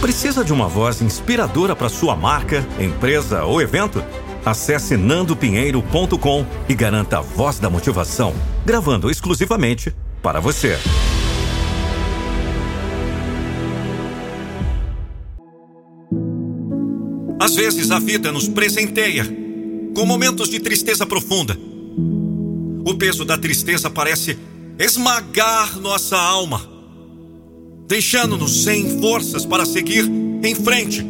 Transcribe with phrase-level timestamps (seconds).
[0.00, 4.02] Precisa de uma voz inspiradora para sua marca, empresa ou evento?
[4.44, 8.32] Acesse nandopinheiro.com e garanta a voz da motivação,
[8.64, 9.92] gravando exclusivamente
[10.22, 10.78] para você.
[17.40, 19.24] Às vezes a vida nos presenteia
[19.96, 21.58] com momentos de tristeza profunda.
[22.86, 24.38] O peso da tristeza parece
[24.78, 26.77] esmagar nossa alma
[27.88, 30.04] deixando-nos sem forças para seguir
[30.42, 31.04] em frente.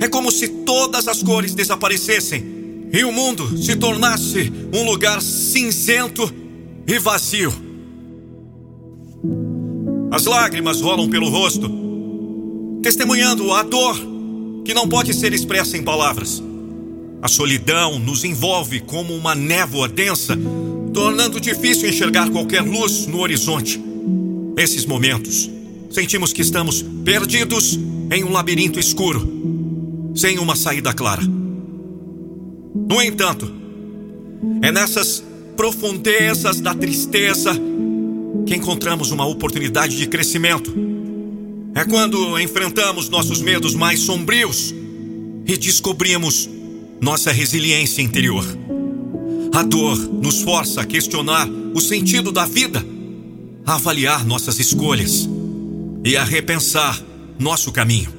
[0.00, 2.42] É como se todas as cores desaparecessem
[2.90, 6.32] e o mundo se tornasse um lugar cinzento
[6.86, 7.52] e vazio.
[10.10, 11.70] As lágrimas rolam pelo rosto,
[12.82, 13.96] testemunhando a dor
[14.64, 16.42] que não pode ser expressa em palavras.
[17.20, 20.36] A solidão nos envolve como uma névoa densa,
[20.92, 23.80] tornando difícil enxergar qualquer luz no horizonte.
[24.56, 25.51] Esses momentos
[25.92, 27.78] sentimos que estamos perdidos
[28.10, 31.22] em um labirinto escuro, sem uma saída clara.
[31.22, 33.50] No entanto,
[34.62, 35.22] é nessas
[35.56, 37.52] profundezas da tristeza
[38.46, 40.72] que encontramos uma oportunidade de crescimento.
[41.74, 44.74] É quando enfrentamos nossos medos mais sombrios
[45.46, 46.48] e descobrimos
[47.00, 48.44] nossa resiliência interior.
[49.54, 52.84] A dor nos força a questionar o sentido da vida,
[53.66, 55.28] a avaliar nossas escolhas
[56.04, 57.00] e a repensar
[57.38, 58.12] nosso caminho.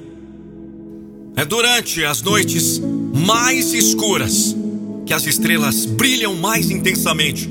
[1.35, 2.79] É durante as noites
[3.13, 4.55] mais escuras
[5.05, 7.49] que as estrelas brilham mais intensamente.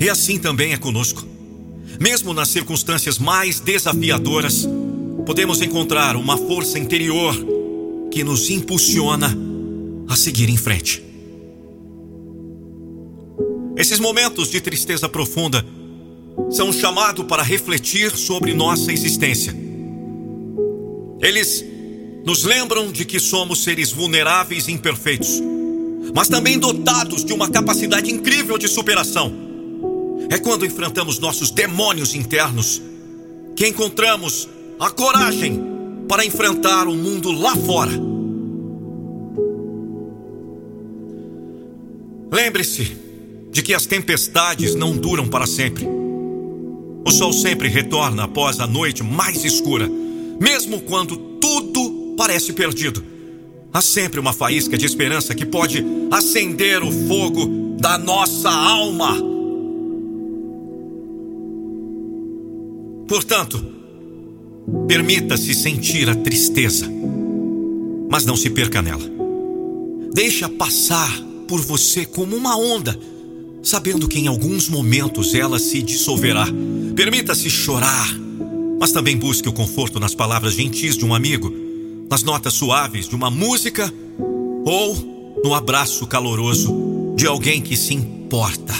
[0.00, 1.26] E assim também é conosco.
[2.00, 4.66] Mesmo nas circunstâncias mais desafiadoras,
[5.26, 7.34] podemos encontrar uma força interior
[8.10, 9.36] que nos impulsiona
[10.08, 11.02] a seguir em frente.
[13.76, 15.64] Esses momentos de tristeza profunda
[16.50, 19.54] são um chamado para refletir sobre nossa existência.
[21.20, 21.64] Eles
[22.24, 25.42] nos lembram de que somos seres vulneráveis e imperfeitos,
[26.14, 29.32] mas também dotados de uma capacidade incrível de superação.
[30.30, 32.82] É quando enfrentamos nossos demônios internos
[33.56, 35.60] que encontramos a coragem
[36.08, 37.92] para enfrentar o mundo lá fora.
[42.30, 42.96] Lembre-se
[43.50, 45.97] de que as tempestades não duram para sempre.
[47.04, 49.88] O sol sempre retorna após a noite mais escura,
[50.40, 53.02] mesmo quando tudo parece perdido.
[53.72, 59.16] Há sempre uma faísca de esperança que pode acender o fogo da nossa alma.
[63.06, 63.64] Portanto,
[64.86, 66.86] permita-se sentir a tristeza,
[68.10, 69.04] mas não se perca nela.
[70.12, 71.10] Deixa passar
[71.46, 72.98] por você como uma onda
[73.62, 76.46] sabendo que em alguns momentos ela se dissolverá.
[76.94, 78.08] Permita-se chorar,
[78.80, 81.52] mas também busque o conforto nas palavras gentis de um amigo,
[82.10, 83.92] nas notas suaves de uma música
[84.64, 88.74] ou no abraço caloroso de alguém que se importa.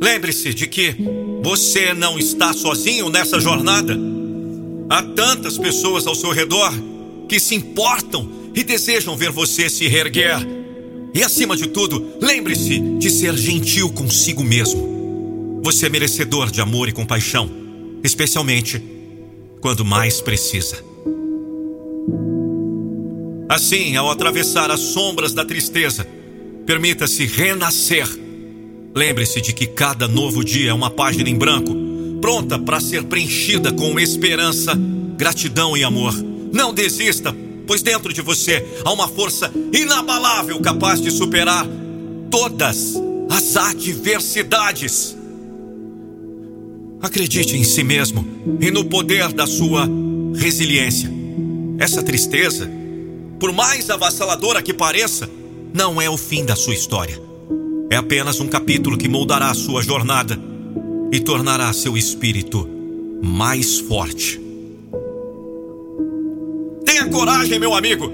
[0.00, 0.96] Lembre-se de que
[1.42, 3.96] você não está sozinho nessa jornada.
[4.90, 6.72] Há tantas pessoas ao seu redor
[7.28, 10.61] que se importam e desejam ver você se reerguer
[11.14, 15.60] e acima de tudo, lembre-se de ser gentil consigo mesmo.
[15.62, 17.50] Você é merecedor de amor e compaixão,
[18.02, 18.82] especialmente
[19.60, 20.82] quando mais precisa.
[23.48, 26.06] Assim, ao atravessar as sombras da tristeza,
[26.64, 28.08] permita-se renascer.
[28.94, 31.74] Lembre-se de que cada novo dia é uma página em branco,
[32.20, 34.72] pronta para ser preenchida com esperança,
[35.16, 36.14] gratidão e amor.
[36.52, 37.36] Não desista,
[37.66, 41.66] pois dentro de você há uma força inabalável capaz de superar
[42.30, 42.94] todas
[43.30, 45.16] as adversidades.
[47.00, 48.24] Acredite em si mesmo
[48.60, 49.88] e no poder da sua
[50.34, 51.10] resiliência.
[51.78, 52.70] Essa tristeza,
[53.38, 55.28] por mais avassaladora que pareça,
[55.74, 57.20] não é o fim da sua história.
[57.90, 60.38] É apenas um capítulo que moldará a sua jornada
[61.12, 62.68] e tornará seu espírito
[63.22, 64.41] mais forte.
[67.02, 68.12] Tenha coragem, meu amigo.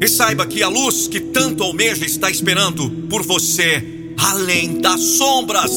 [0.00, 5.70] E saiba que a luz que tanto almeja está esperando por você além das sombras.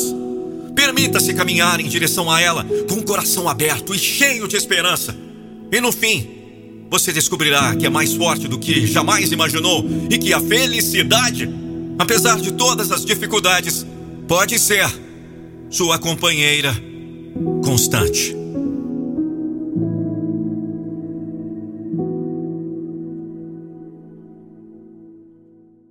[0.75, 5.15] Permita-se caminhar em direção a ela com o coração aberto e cheio de esperança.
[5.71, 6.27] E no fim,
[6.89, 11.47] você descobrirá que é mais forte do que jamais imaginou e que a felicidade,
[11.99, 13.85] apesar de todas as dificuldades,
[14.27, 14.91] pode ser
[15.69, 16.75] sua companheira
[17.63, 18.44] constante.